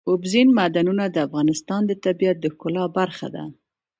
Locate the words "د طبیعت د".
1.85-2.45